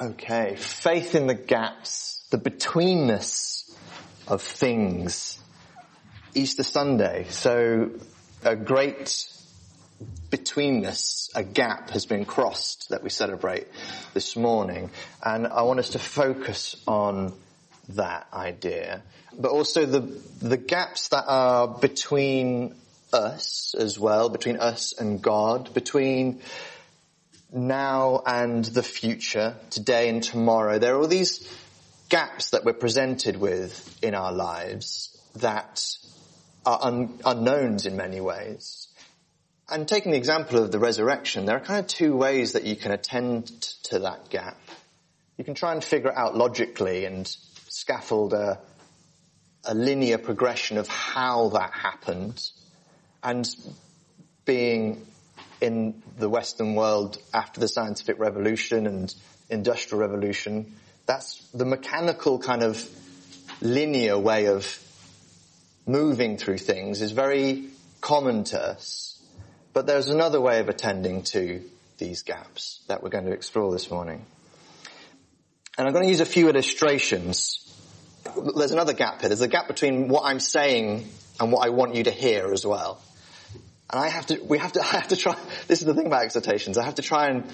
[0.00, 3.72] Okay, faith in the gaps, the betweenness
[4.26, 5.38] of things.
[6.34, 7.90] Easter Sunday, so
[8.42, 9.28] a great
[10.30, 13.68] betweenness, a gap has been crossed that we celebrate
[14.14, 14.90] this morning.
[15.24, 17.32] And I want us to focus on
[17.90, 19.00] that idea,
[19.38, 20.00] but also the,
[20.42, 22.74] the gaps that are between
[23.12, 26.40] us as well, between us and God, between
[27.54, 30.78] now and the future, today and tomorrow.
[30.78, 31.48] There are all these
[32.08, 35.84] gaps that we're presented with in our lives that
[36.66, 38.88] are un- unknowns in many ways.
[39.70, 42.76] And taking the example of the resurrection, there are kind of two ways that you
[42.76, 43.46] can attend
[43.84, 44.58] to that gap.
[45.38, 47.26] You can try and figure it out logically and
[47.68, 48.60] scaffold a,
[49.64, 52.42] a linear progression of how that happened.
[53.22, 53.48] And
[54.44, 55.06] being
[55.64, 59.14] in the Western world after the scientific revolution and
[59.48, 60.74] industrial revolution,
[61.06, 62.86] that's the mechanical kind of
[63.62, 64.78] linear way of
[65.86, 67.68] moving through things is very
[68.00, 69.18] common to us.
[69.72, 71.62] But there's another way of attending to
[71.98, 74.24] these gaps that we're going to explore this morning.
[75.78, 77.60] And I'm going to use a few illustrations.
[78.56, 79.30] There's another gap here.
[79.30, 81.08] There's a gap between what I'm saying
[81.40, 83.00] and what I want you to hear as well.
[83.90, 85.36] And I have to, we have to, I have to try,
[85.68, 87.44] this is the thing about exhortations, I have to try and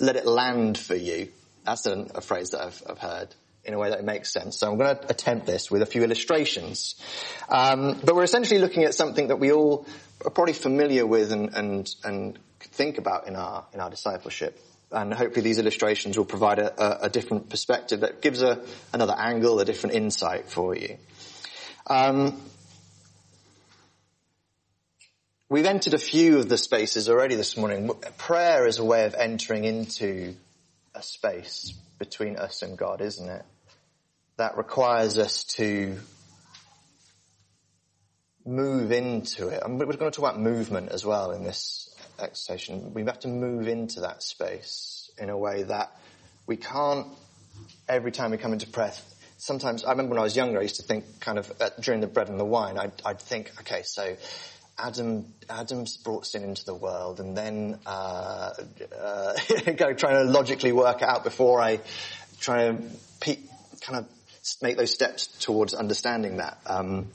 [0.00, 1.28] let it land for you.
[1.64, 4.58] That's a, phrase that I've, I've, heard in a way that makes sense.
[4.58, 6.96] So I'm going to attempt this with a few illustrations.
[7.48, 9.86] Um, but we're essentially looking at something that we all
[10.22, 14.60] are probably familiar with and, and, and think about in our, in our discipleship.
[14.92, 19.14] And hopefully these illustrations will provide a, a, a different perspective that gives a, another
[19.16, 20.98] angle, a different insight for you.
[21.86, 22.40] Um,
[25.50, 27.90] We've entered a few of the spaces already this morning.
[28.16, 30.34] Prayer is a way of entering into
[30.94, 33.44] a space between us and God, isn't it?
[34.38, 35.98] That requires us to
[38.46, 39.62] move into it.
[39.62, 42.70] And we're going to talk about movement as well in this exercise.
[42.70, 45.94] We have to move into that space in a way that
[46.46, 47.06] we can't
[47.86, 48.94] every time we come into prayer.
[49.36, 52.00] Sometimes, I remember when I was younger, I used to think kind of uh, during
[52.00, 54.16] the bread and the wine, I'd, I'd think, okay, so
[54.78, 58.50] Adam, Adam's brought sin into the world, and then uh,
[58.98, 59.32] uh,
[59.76, 61.80] trying to logically work it out before I
[62.40, 62.82] try to
[63.20, 63.38] pe-
[63.80, 64.06] kind of
[64.62, 66.58] make those steps towards understanding that.
[66.66, 67.10] Um,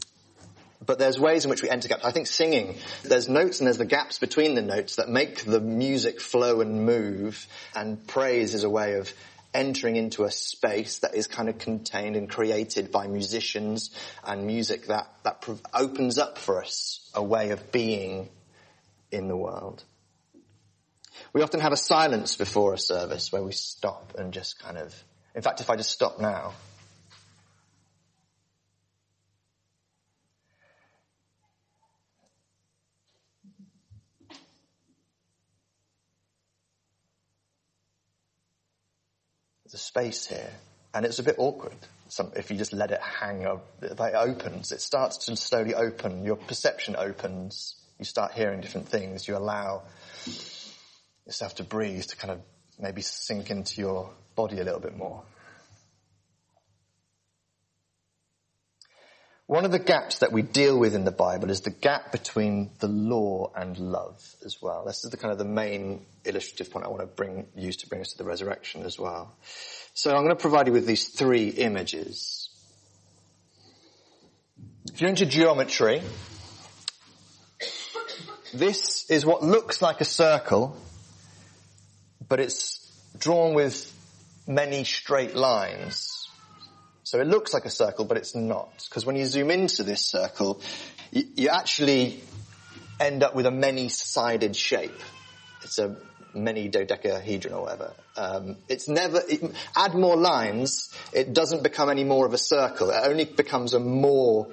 [0.86, 2.06] but there's ways in which we enter gaps.
[2.06, 5.60] I think singing, there's notes and there's the gaps between the notes that make the
[5.60, 9.14] music flow and move, and praise is a way of
[9.60, 13.92] entering into a space that is kind of contained and created by musicians
[14.24, 18.30] and music that, that opens up for us a way of being
[19.12, 19.84] in the world.
[21.34, 24.96] We often have a silence before a service where we stop and just kind of,
[25.36, 26.54] in fact, if I just stop now,
[39.80, 40.50] space here.
[40.94, 41.76] And it's a bit awkward
[42.08, 44.72] Some, if you just let it hang, up, it opens.
[44.72, 46.26] It starts to slowly open.
[46.26, 47.76] Your perception opens.
[48.00, 49.28] You start hearing different things.
[49.28, 49.84] You allow
[51.28, 52.40] yourself to breathe, to kind of
[52.80, 55.22] maybe sink into your body a little bit more.
[59.50, 62.70] One of the gaps that we deal with in the Bible is the gap between
[62.78, 64.86] the law and love as well.
[64.86, 67.88] This is the kind of the main illustrative point I want to bring, use to
[67.88, 69.34] bring us to the resurrection as well.
[69.96, 72.52] So I'm going to provide you with these three images.
[74.86, 76.04] If you're into geometry,
[78.54, 80.78] this is what looks like a circle,
[82.28, 82.88] but it's
[83.18, 83.92] drawn with
[84.46, 86.19] many straight lines.
[87.10, 88.86] So it looks like a circle, but it's not.
[88.88, 90.62] Because when you zoom into this circle,
[91.12, 92.22] you, you actually
[93.00, 94.94] end up with a many-sided shape.
[95.64, 95.98] It's a
[96.36, 97.94] many dodecahedron or whatever.
[98.16, 99.42] Um, it's never, it,
[99.76, 102.92] add more lines, it doesn't become any more of a circle.
[102.92, 104.48] It only becomes a more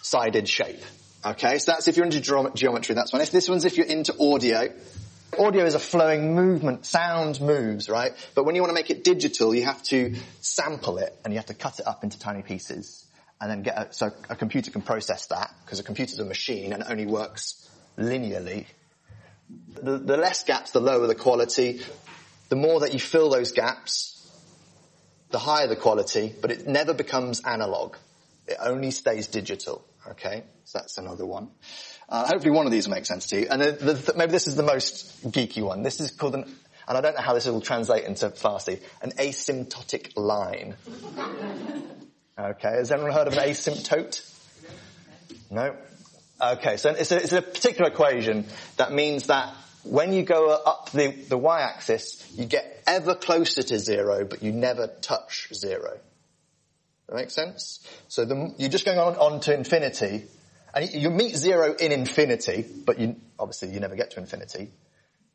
[0.00, 0.80] sided shape.
[1.22, 3.20] Okay, so that's if you're into geometry, that's one.
[3.20, 4.72] If this one's if you're into audio,
[5.38, 6.84] Audio is a flowing movement.
[6.84, 8.12] Sound moves, right?
[8.34, 11.38] But when you want to make it digital, you have to sample it and you
[11.38, 13.06] have to cut it up into tiny pieces
[13.40, 16.72] and then get a, so a computer can process that because a computer's a machine
[16.72, 18.66] and it only works linearly.
[19.82, 21.80] The, the less gaps, the lower the quality.
[22.48, 24.16] The more that you fill those gaps,
[25.30, 27.96] the higher the quality, but it never becomes analog.
[28.46, 29.84] It only stays digital.
[30.08, 30.44] Okay?
[30.64, 31.50] So that's another one.
[32.08, 33.46] Uh, hopefully one of these will make sense to you.
[33.50, 35.82] And the, the, maybe this is the most geeky one.
[35.82, 36.44] This is called an,
[36.88, 40.74] and I don't know how this will translate into Farsi, an asymptotic line.
[42.38, 44.26] Okay, has anyone heard of an asymptote?
[45.50, 45.76] No?
[46.40, 49.54] Okay, so it's a, it's a particular equation that means that
[49.84, 54.52] when you go up the, the y-axis, you get ever closer to zero, but you
[54.52, 55.98] never touch zero.
[57.10, 57.84] That makes sense?
[58.06, 60.26] So the, you're just going on, on to infinity,
[60.72, 64.70] and you meet zero in infinity, but you, obviously you never get to infinity,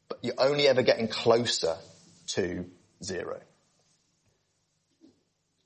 [0.08, 1.76] but you're only ever getting closer
[2.28, 2.66] to
[3.04, 3.42] zero.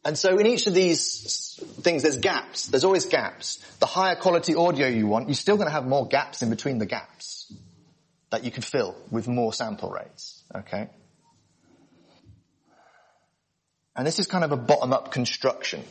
[0.03, 2.65] And so in each of these things, there's gaps.
[2.67, 3.57] There's always gaps.
[3.79, 6.79] The higher quality audio you want, you're still going to have more gaps in between
[6.79, 7.53] the gaps
[8.31, 10.41] that you could fill with more sample rates.
[10.55, 10.89] Okay?
[13.95, 15.83] And this is kind of a bottom-up construction.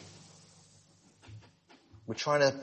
[2.08, 2.54] We're trying to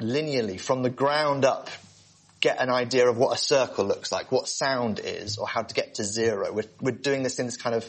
[0.00, 1.70] linearly, from the ground up,
[2.40, 5.72] get an idea of what a circle looks like, what sound is, or how to
[5.72, 6.52] get to zero.
[6.52, 7.88] We're, we're doing this in this kind of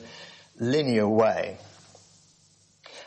[0.59, 1.57] linear way.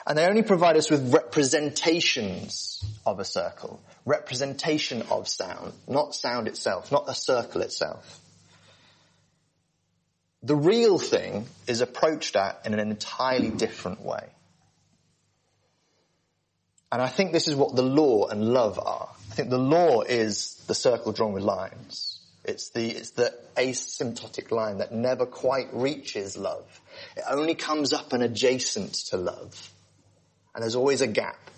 [0.04, 3.80] And they only provide us with representations of a circle.
[4.04, 8.20] Representation of sound, not sound itself, not the circle itself.
[10.42, 14.26] The real thing is approached at in an entirely different way.
[16.94, 19.08] And I think this is what the law and love are.
[19.32, 22.20] I think the law is the circle drawn with lines.
[22.44, 26.64] It's the, it's the asymptotic line that never quite reaches love.
[27.16, 29.70] It only comes up and adjacent to love
[30.54, 31.50] and there's always a gap.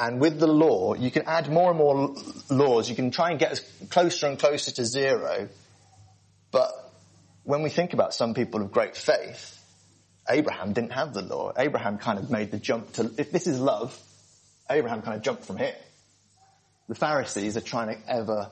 [0.00, 2.16] And with the law, you can add more and more
[2.50, 2.90] laws.
[2.90, 3.60] You can try and get as
[3.90, 5.48] closer and closer to zero.
[6.50, 6.72] But
[7.44, 9.54] when we think about some people of great faith,
[10.28, 11.52] Abraham didn't have the law.
[11.56, 13.96] Abraham kind of made the jump to, if this is love,
[14.70, 15.74] Abraham kind of jumped from here.
[16.88, 18.50] The Pharisees are trying to ever,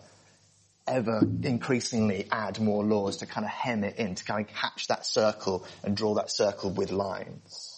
[0.86, 4.88] ever increasingly add more laws to kind of hem it in, to kind of catch
[4.88, 7.76] that circle and draw that circle with lines.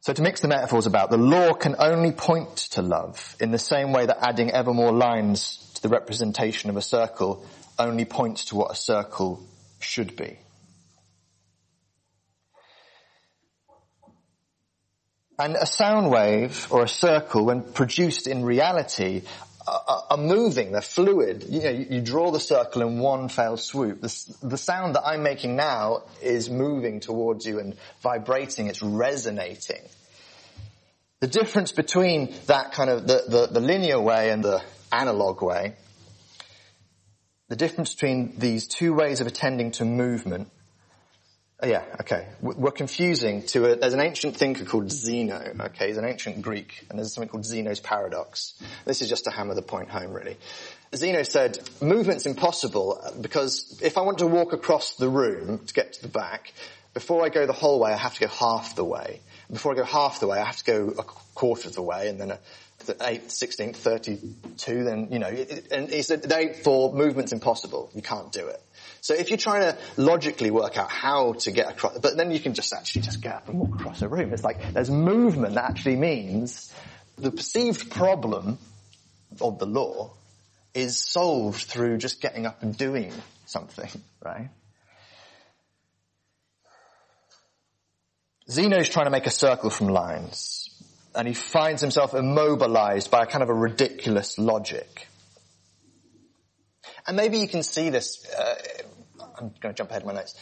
[0.00, 3.58] So to mix the metaphors about, the law can only point to love in the
[3.58, 7.44] same way that adding ever more lines to the representation of a circle
[7.76, 9.44] only points to what a circle
[9.80, 10.38] should be.
[15.38, 19.22] And a sound wave or a circle, when produced in reality,
[19.66, 21.44] are, moving, they're fluid.
[21.48, 24.00] You know, you, draw the circle in one fell swoop.
[24.00, 29.82] The, the sound that I'm making now is moving towards you and vibrating, it's resonating.
[31.20, 34.62] The difference between that kind of, the, the, the linear way and the
[34.92, 35.74] analog way,
[37.48, 40.50] the difference between these two ways of attending to movement
[41.58, 42.28] Oh, yeah, okay.
[42.42, 46.84] We're confusing to a, there's an ancient thinker called Zeno, okay, he's an ancient Greek,
[46.90, 48.62] and there's something called Zeno's paradox.
[48.84, 50.36] This is just to hammer the point home, really.
[50.94, 55.72] Zeno said, movement's impossible uh, because if I want to walk across the room to
[55.72, 56.52] get to the back,
[56.92, 59.20] before I go the whole way, I have to go half the way.
[59.50, 62.08] Before I go half the way, I have to go a quarter of the way,
[62.08, 62.38] and then a,
[62.84, 65.34] the eighth, sixteenth, thirty-two, then, you know,
[65.72, 66.30] and he said,
[66.62, 67.90] for movement's impossible.
[67.94, 68.62] You can't do it.
[69.06, 72.40] So if you're trying to logically work out how to get across, but then you
[72.40, 74.32] can just actually just get up and walk across a room.
[74.32, 76.74] It's like there's movement that actually means
[77.16, 78.58] the perceived problem
[79.40, 80.10] of the law
[80.74, 83.12] is solved through just getting up and doing
[83.44, 83.88] something,
[84.24, 84.50] right?
[88.50, 90.68] Zeno's trying to make a circle from lines,
[91.14, 95.06] and he finds himself immobilized by a kind of a ridiculous logic.
[97.06, 98.54] And maybe you can see this uh,
[99.38, 100.34] I'm going to jump ahead of my notes.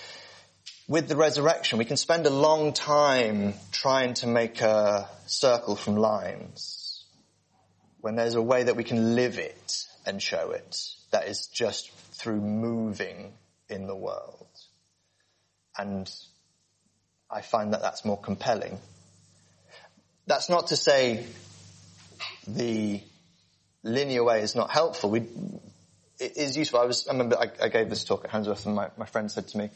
[0.86, 5.96] With the resurrection, we can spend a long time trying to make a circle from
[5.96, 7.04] lines
[8.00, 10.76] when there's a way that we can live it and show it
[11.10, 13.32] that is just through moving
[13.68, 14.46] in the world.
[15.76, 16.10] And
[17.30, 18.78] I find that that's more compelling.
[20.26, 21.24] That's not to say
[22.46, 23.00] the
[23.82, 25.10] linear way is not helpful.
[25.10, 25.26] We,
[26.36, 26.80] is useful.
[26.80, 29.30] I was, I remember I, I gave this talk at Handsworth and my, my friend
[29.30, 29.70] said to me,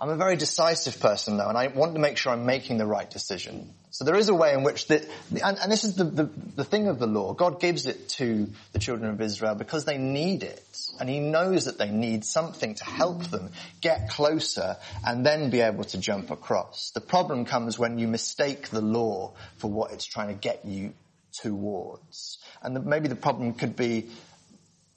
[0.00, 2.86] I'm a very decisive person though, and I want to make sure I'm making the
[2.86, 3.72] right decision.
[3.90, 6.24] So there is a way in which the, and, and this is the, the,
[6.56, 7.32] the thing of the law.
[7.32, 10.66] God gives it to the children of Israel because they need it.
[10.98, 13.50] And He knows that they need something to help them
[13.80, 16.90] get closer and then be able to jump across.
[16.90, 20.92] The problem comes when you mistake the law for what it's trying to get you
[21.34, 22.38] towards.
[22.62, 24.10] And the, maybe the problem could be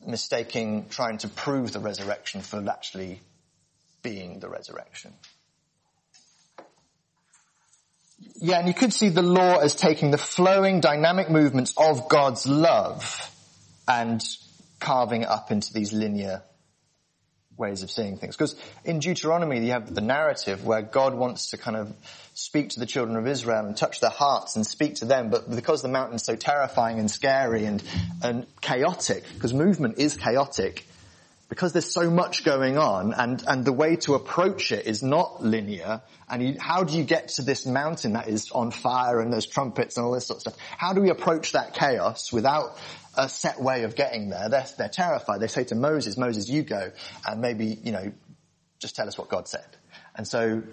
[0.08, 3.22] mistaking trying to prove the resurrection for actually
[4.02, 5.14] being the resurrection.
[8.40, 12.48] Yeah, and you could see the law as taking the flowing dynamic movements of God's
[12.48, 13.32] love
[13.88, 14.24] and
[14.80, 16.42] carving it up into these linear
[17.58, 18.36] ways of seeing things.
[18.36, 21.94] Because in Deuteronomy, you have the narrative where God wants to kind of
[22.34, 25.50] speak to the children of Israel and touch their hearts and speak to them, but
[25.50, 27.84] because the mountain's so terrifying and scary and,
[28.22, 30.88] and chaotic, because movement is chaotic,
[31.50, 35.44] because there's so much going on and, and the way to approach it is not
[35.44, 39.32] linear and you, how do you get to this mountain that is on fire and
[39.32, 40.58] there's trumpets and all this sort of stuff?
[40.78, 42.78] How do we approach that chaos without
[43.18, 44.50] a set way of getting there?
[44.50, 45.40] They're, they're terrified.
[45.40, 46.92] They say to Moses, Moses, you go
[47.26, 48.12] and maybe, you know,
[48.80, 49.66] just tell us what God said.
[50.16, 50.64] And so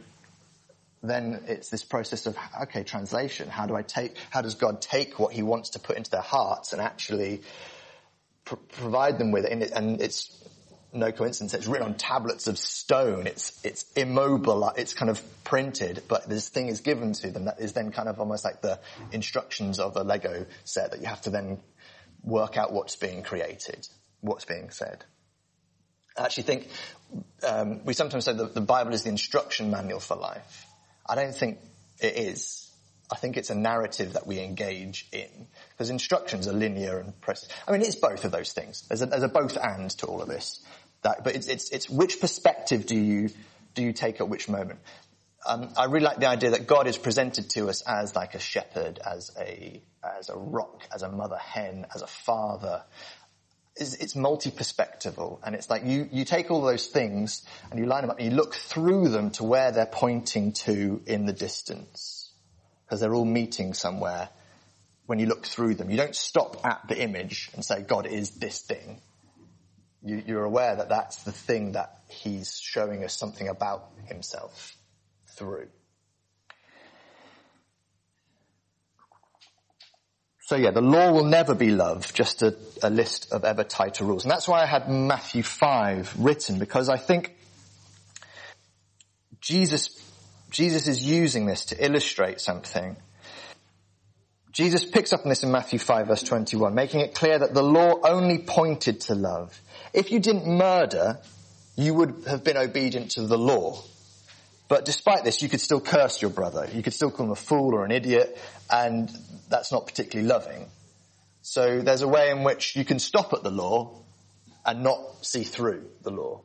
[1.03, 3.49] then it's this process of, okay, translation.
[3.49, 6.23] How do I take, how does God take what he wants to put into their
[6.23, 7.43] hearts and actually
[8.45, 9.53] pr- provide them with it?
[9.53, 9.73] And, it?
[9.73, 10.31] and it's
[10.95, 11.55] no coincidence.
[11.55, 13.27] It's written on tablets of stone.
[13.27, 14.73] It's, it's immobile.
[14.77, 18.09] It's kind of printed, but this thing is given to them that is then kind
[18.09, 18.79] of almost like the
[19.13, 21.59] instructions of a Lego set that you have to then
[22.25, 23.87] work out what's being created,
[24.21, 25.05] what's being said.
[26.17, 26.69] I actually think
[27.47, 30.67] um, we sometimes say that the Bible is the instruction manual for life.
[31.07, 31.59] I don't think
[32.01, 32.71] it is.
[33.13, 37.51] I think it's a narrative that we engage in because instructions are linear and precise.
[37.69, 38.83] I mean, it's both of those things.
[38.89, 40.65] There's a, there's a both and to all of this.
[41.03, 43.29] That, but it's, it's, it's which perspective do you
[43.75, 44.79] do you take at which moment?
[45.47, 48.39] Um, I really like the idea that God is presented to us as like a
[48.39, 52.83] shepherd, as a as a rock, as a mother hen, as a father.
[53.77, 58.03] It's, it's multi-perspectival, and it's like you you take all those things and you line
[58.03, 62.33] them up and you look through them to where they're pointing to in the distance,
[62.87, 64.31] because they're all meeting somewhere.
[65.07, 68.31] When you look through them, you don't stop at the image and say God is
[68.37, 69.03] this thing.
[70.03, 74.79] You, you're aware that that's the thing that He's showing us something about Himself
[75.37, 75.69] through.
[80.47, 84.05] So yeah, the law will never be love, just a, a, list of ever tighter
[84.05, 84.25] rules.
[84.25, 87.35] And that's why I had Matthew 5 written, because I think
[89.41, 89.89] Jesus,
[90.51, 92.95] Jesus is using this to illustrate something.
[94.53, 97.63] Jesus picks up on this in Matthew 5 verse 21, making it clear that the
[97.63, 99.59] law only pointed to love.
[99.95, 101.21] If you didn't murder,
[101.75, 103.83] you would have been obedient to the law.
[104.69, 106.69] But despite this, you could still curse your brother.
[106.73, 108.39] You could still call him a fool or an idiot,
[108.71, 109.11] and
[109.49, 110.67] that's not particularly loving.
[111.43, 114.03] So there's a way in which you can stop at the law
[114.65, 116.41] and not see through the law.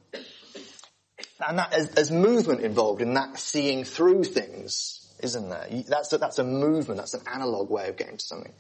[1.48, 5.68] And that, there's, movement involved in that seeing through things, isn't there?
[5.88, 8.52] That's a, that's a movement, that's an analog way of getting to something.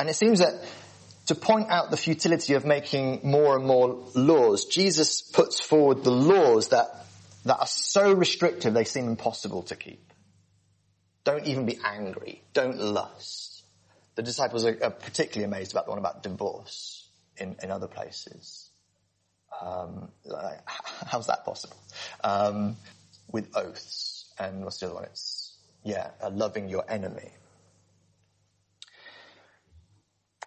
[0.00, 0.54] And it seems that
[1.26, 6.10] to point out the futility of making more and more laws, Jesus puts forward the
[6.10, 7.03] laws that
[7.44, 10.12] that are so restrictive they seem impossible to keep.
[11.24, 12.42] Don't even be angry.
[12.52, 13.62] Don't lust.
[14.14, 18.70] The disciples are, particularly amazed about the one about divorce in, in other places.
[19.60, 20.08] Um,
[21.06, 21.76] how's that possible?
[22.22, 22.76] Um,
[23.30, 24.32] with oaths.
[24.38, 25.04] And what's the other one?
[25.04, 27.30] It's, yeah, loving your enemy.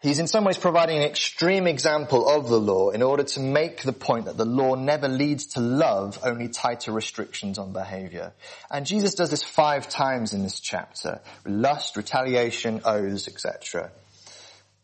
[0.01, 3.81] He's in some ways providing an extreme example of the law in order to make
[3.81, 8.33] the point that the law never leads to love, only tighter restrictions on behavior.
[8.69, 11.21] And Jesus does this five times in this chapter.
[11.45, 13.91] Lust, retaliation, oaths, etc.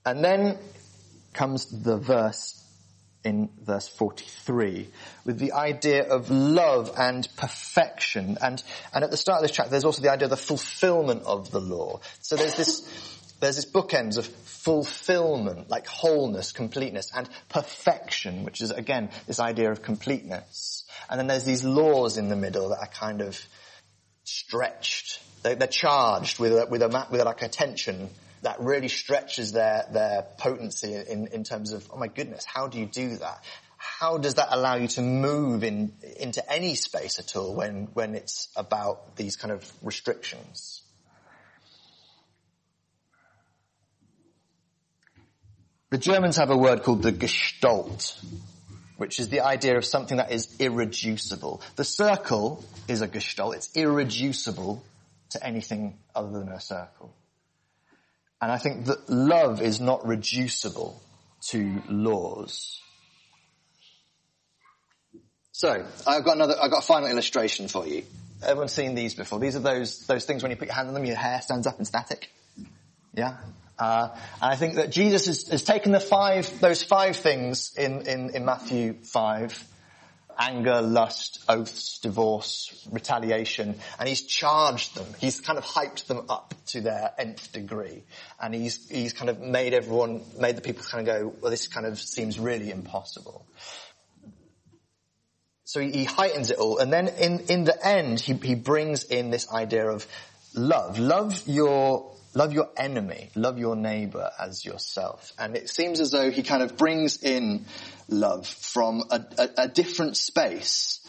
[0.05, 0.57] And then
[1.33, 2.59] comes the verse
[3.23, 4.87] in verse 43
[5.25, 8.37] with the idea of love and perfection.
[8.41, 8.61] And,
[8.93, 11.51] and at the start of this chapter, there's also the idea of the fulfillment of
[11.51, 12.01] the law.
[12.21, 12.81] So there's this,
[13.43, 19.71] there's this bookends of fulfillment, like wholeness, completeness, and perfection, which is again this idea
[19.71, 20.85] of completeness.
[21.09, 23.39] And then there's these laws in the middle that are kind of
[24.23, 25.21] stretched.
[25.43, 28.09] They're, they're charged with a, with a with like a tension
[28.43, 32.79] that really stretches their their potency in in terms of oh my goodness, how do
[32.79, 33.43] you do that?
[33.77, 38.15] How does that allow you to move in into any space at all when when
[38.15, 40.82] it's about these kind of restrictions?
[45.93, 48.19] The Germans have a word called the Gestalt,
[48.97, 51.61] which is the idea of something that is irreducible.
[51.75, 53.53] The circle is a Gestalt.
[53.53, 54.83] It's irreducible
[55.29, 57.13] to anything other than a circle.
[58.41, 60.99] And I think that love is not reducible
[61.49, 62.81] to laws.
[65.51, 68.01] So, I've got another, I've got a final illustration for you.
[68.41, 69.37] Everyone's seen these before.
[69.37, 71.67] These are those, those things when you put your hand on them, your hair stands
[71.67, 72.31] up in static.
[73.13, 73.37] Yeah?
[73.77, 74.09] Uh,
[74.41, 78.29] and I think that Jesus has, has, taken the five, those five things in, in,
[78.35, 79.67] in Matthew 5,
[80.37, 85.07] anger, lust, oaths, divorce, retaliation, and he's charged them.
[85.19, 88.03] He's kind of hyped them up to their nth degree.
[88.41, 91.67] And he's, he's kind of made everyone, made the people kind of go, well, this
[91.67, 93.45] kind of seems really impossible.
[95.63, 96.77] So he, he heightens it all.
[96.77, 100.05] And then in, in the end, he, he brings in this idea of
[100.53, 100.99] love.
[100.99, 103.29] Love your, love your enemy.
[103.35, 105.33] Love your neighbor as yourself.
[105.37, 107.65] And it seems as though he kind of brings in
[108.07, 110.99] love from a, a, a different space.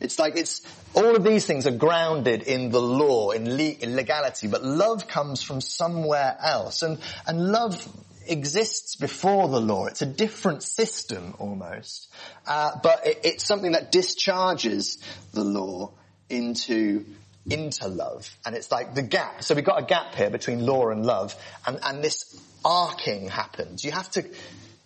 [0.00, 0.62] It's like it's,
[0.94, 5.08] all of these things are grounded in the law, in, le- in legality, but love
[5.08, 6.82] comes from somewhere else.
[6.82, 7.86] And, and love
[8.26, 9.86] exists before the law.
[9.86, 12.08] It's a different system almost.
[12.46, 14.98] Uh, but it, it's something that discharges
[15.32, 15.92] the law
[16.28, 17.04] into
[17.50, 18.30] into love.
[18.44, 19.42] And it's like the gap.
[19.42, 21.34] So we've got a gap here between law and love
[21.66, 23.84] and, and this arcing happens.
[23.84, 24.24] You have to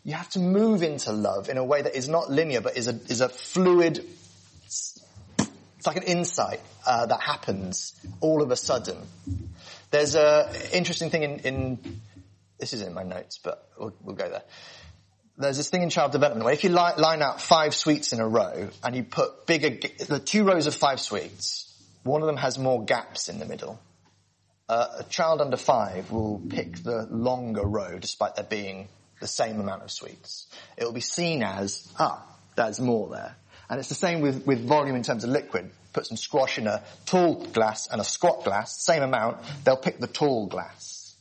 [0.05, 2.89] you have to move into love in a way that is not linear but is
[2.89, 4.05] a is a fluid
[5.85, 7.93] it's like an insight uh, that happens
[8.23, 8.97] all of a sudden.
[9.91, 12.01] There's a interesting thing in, in
[12.59, 14.45] this is in my notes, but we'll, we'll, go there.
[15.37, 18.21] There's this thing in child development where if you li- line out five sweets in
[18.21, 21.64] a row and you put bigger, the two rows of five sweets,
[22.05, 23.81] one of them has more gaps in the middle.
[24.69, 28.89] Uh, a child under five will pick the longer row despite there being
[29.21, 30.47] the same amount of sweets.
[30.77, 32.23] It will be seen as, ah,
[32.57, 33.37] there's more there.
[33.69, 35.71] And it's the same with, with volume in terms of liquid.
[35.93, 39.99] Put some squash in a tall glass and a squat glass, same amount, they'll pick
[39.99, 41.15] the tall glass.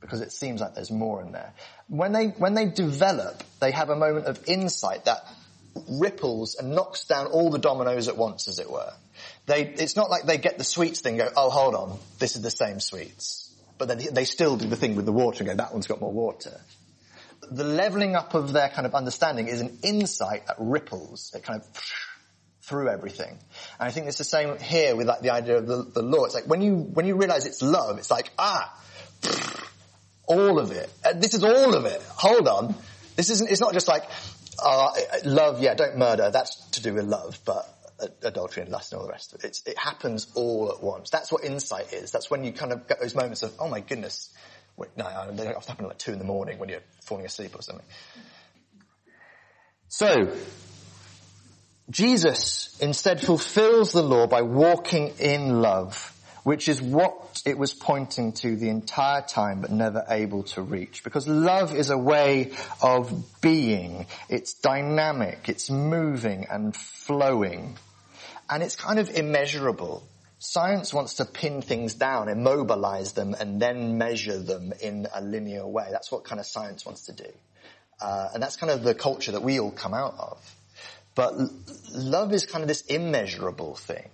[0.00, 1.52] Because it seems like there's more in there.
[1.88, 5.26] When they, when they develop, they have a moment of insight that
[5.88, 8.92] ripples and knocks down all the dominoes at once, as it were.
[9.46, 12.42] They, it's not like they get the sweets thing go, oh hold on, this is
[12.42, 13.54] the same sweets.
[13.78, 16.00] But then they still do the thing with the water and go, that one's got
[16.00, 16.60] more water
[17.50, 21.32] the leveling up of their kind of understanding is an insight that ripples.
[21.34, 21.68] It kind of
[22.62, 23.30] through everything.
[23.30, 26.24] And I think it's the same here with like the idea of the, the law.
[26.24, 28.76] It's like when you, when you realize it's love, it's like, ah,
[30.26, 30.90] all of it.
[31.04, 32.02] Uh, this is all of it.
[32.16, 32.74] Hold on.
[33.14, 34.02] This isn't, it's not just like,
[34.60, 34.90] uh,
[35.24, 36.30] love, yeah, don't murder.
[36.32, 37.72] That's to do with love, but
[38.22, 39.48] adultery and lust and all the rest of it.
[39.48, 41.10] It's, it happens all at once.
[41.10, 42.10] That's what insight is.
[42.10, 44.32] That's when you kind of get those moments of, oh my goodness,
[44.78, 47.62] no, they don't happen at like two in the morning when you're falling asleep or
[47.62, 47.86] something.
[49.88, 50.36] So,
[51.88, 56.12] Jesus instead fulfills the law by walking in love,
[56.46, 61.02] which is what it was pointing to the entire time but never able to reach.
[61.02, 64.06] Because love is a way of being.
[64.28, 67.76] It's dynamic, it's moving and flowing.
[68.48, 70.06] And it's kind of immeasurable.
[70.38, 75.66] Science wants to pin things down, immobilize them, and then measure them in a linear
[75.66, 75.88] way.
[75.90, 77.32] That's what kind of science wants to do.
[78.00, 80.54] Uh, and that's kind of the culture that we all come out of.
[81.16, 81.34] But
[81.92, 84.10] love is kind of this immeasurable thing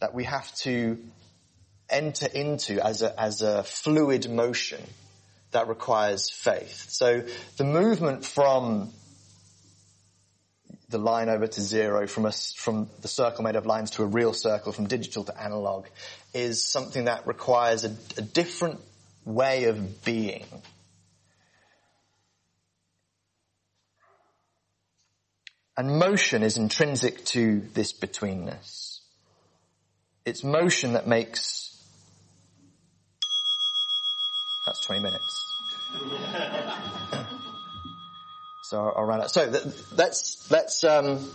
[0.00, 0.98] that we have to
[1.92, 4.82] enter into as a, as a fluid motion
[5.52, 6.86] that requires faith.
[6.90, 7.24] So
[7.56, 8.90] the movement from
[10.88, 14.06] the line over to zero from a, from the circle made of lines to a
[14.06, 15.86] real circle, from digital to analog,
[16.34, 18.80] is something that requires a, a different
[19.24, 20.44] way of being.
[25.76, 29.00] And motion is intrinsic to this betweenness.
[30.26, 31.71] It's motion that makes,
[34.72, 35.48] that's 20 minutes.
[38.64, 39.30] So I'll run out.
[39.30, 39.52] So
[39.94, 41.30] let's let's um,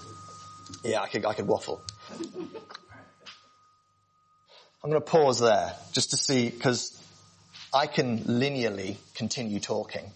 [0.83, 1.79] yeah, I could I could waffle.
[4.83, 6.99] I'm going to pause there just to see because
[7.71, 10.11] I can linearly continue talking,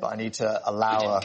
[0.00, 1.22] but I need to allow a.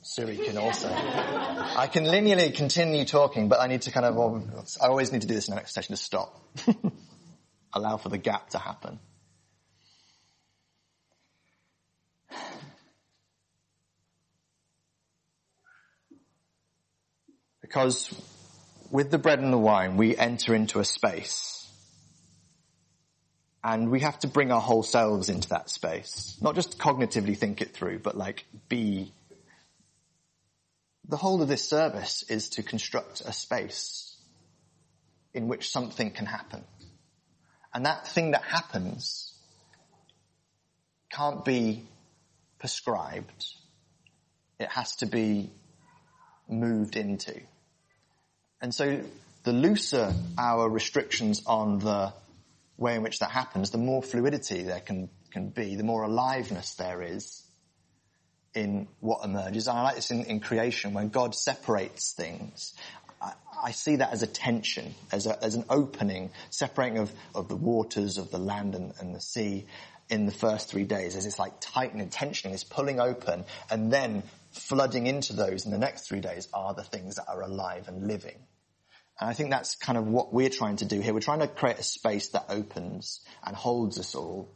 [0.00, 0.88] Siri can also.
[0.90, 4.16] I can linearly continue talking, but I need to kind of.
[4.80, 6.40] I always need to do this in the next session to stop.
[7.74, 8.98] allow for the gap to happen.
[17.74, 18.14] Because
[18.92, 21.68] with the bread and the wine, we enter into a space.
[23.64, 26.38] And we have to bring our whole selves into that space.
[26.40, 29.12] Not just cognitively think it through, but like be.
[31.08, 34.16] The whole of this service is to construct a space
[35.32, 36.62] in which something can happen.
[37.74, 39.34] And that thing that happens
[41.10, 41.88] can't be
[42.60, 43.46] prescribed.
[44.60, 45.50] It has to be
[46.48, 47.40] moved into.
[48.64, 48.98] And so
[49.42, 52.14] the looser our restrictions on the
[52.78, 56.72] way in which that happens, the more fluidity there can, can be, the more aliveness
[56.76, 57.42] there is
[58.54, 59.68] in what emerges.
[59.68, 62.72] And I like this in, in creation when God separates things.
[63.62, 67.56] I, see that as a tension, as, a, as an opening, separating of, of the
[67.56, 69.66] waters, of the land and, and the sea
[70.08, 71.16] in the first three days.
[71.16, 74.22] As it's like tightening, tensioning, it's pulling open, and then
[74.52, 78.06] flooding into those in the next three days are the things that are alive and
[78.06, 78.38] living.
[79.20, 81.14] And I think that's kind of what we're trying to do here.
[81.14, 84.52] We're trying to create a space that opens and holds us all.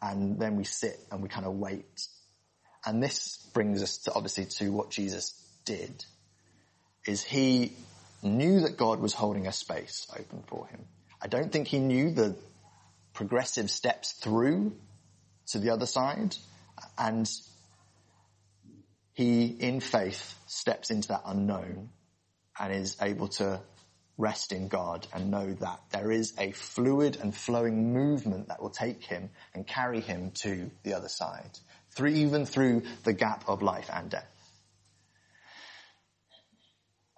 [0.00, 2.08] And then we sit and we kind of wait.
[2.84, 5.32] And this brings us to obviously to what Jesus
[5.64, 6.04] did
[7.06, 7.72] is he
[8.22, 10.84] knew that God was holding a space open for him.
[11.20, 12.36] I don't think he knew the
[13.14, 14.76] progressive steps through
[15.48, 16.36] to the other side.
[16.98, 17.30] And
[19.12, 21.90] he, in faith, steps into that unknown
[22.58, 23.60] and is able to
[24.18, 28.70] rest in God and know that there is a fluid and flowing movement that will
[28.70, 31.58] take him and carry him to the other side,
[31.90, 34.28] through, even through the gap of life and death.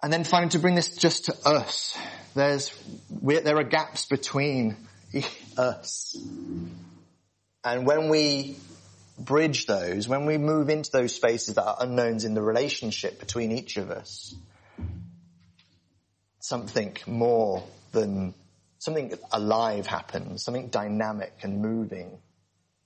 [0.01, 1.97] And then finally to bring this just to us,
[2.35, 2.71] there's,
[3.21, 4.77] there are gaps between
[5.57, 6.17] us.
[7.63, 8.57] And when we
[9.17, 13.51] bridge those, when we move into those spaces that are unknowns in the relationship between
[13.51, 14.35] each of us,
[16.45, 18.35] something more than
[18.77, 22.19] something alive happens, something dynamic and moving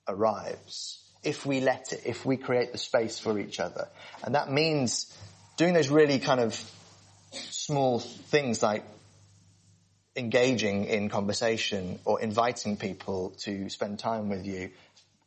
[0.08, 0.98] arrives.
[1.22, 3.88] If we let it, if we create the space for each other.
[4.24, 5.14] And that means
[5.58, 6.58] doing those really kind of
[7.32, 8.82] small things like
[10.16, 14.70] engaging in conversation or inviting people to spend time with you,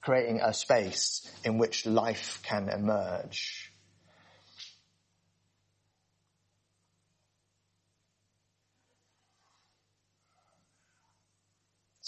[0.01, 3.72] creating a space in which life can emerge.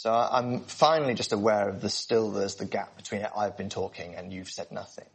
[0.06, 3.70] So I'm finally just aware of the still there's the gap between it I've been
[3.70, 5.10] talking and you've said nothing.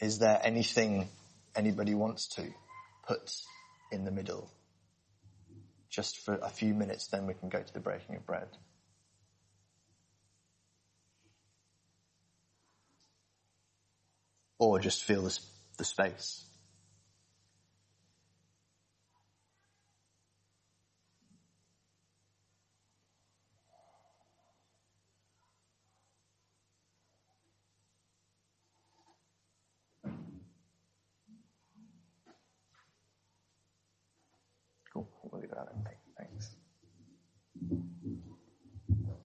[0.00, 1.08] Is there anything
[1.54, 2.42] anybody wants to
[3.06, 3.32] put
[3.92, 4.50] in the middle?
[5.94, 8.48] just for a few minutes, then we can go to the breaking of bread.
[14.58, 15.38] Or just feel the,
[15.78, 16.44] the space.